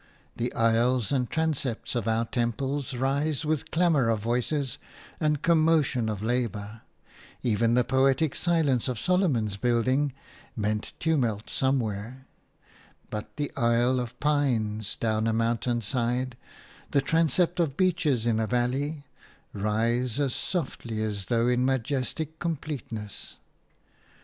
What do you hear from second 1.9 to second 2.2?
of